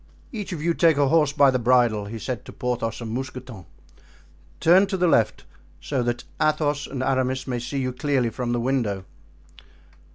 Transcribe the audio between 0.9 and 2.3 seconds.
a horse by the bridle," he